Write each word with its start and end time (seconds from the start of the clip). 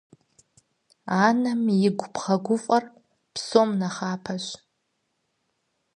Анэм 1.25 1.61
игу 1.87 2.07
бгъэгуфӏэр 2.13 2.83
псом 3.33 3.69
нэхъапэщ. 3.79 4.45